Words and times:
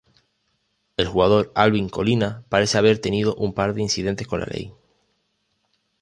El 0.97 1.05
jugador 1.05 1.51
Alvin 1.53 1.87
Colina 1.87 2.43
parece 2.49 2.79
haber 2.79 2.97
tenido 2.99 3.35
un 3.35 3.53
par 3.53 3.75
de 3.75 3.83
incidentes 3.83 4.25
con 4.25 4.39
la 4.39 4.47
ley. 4.47 4.73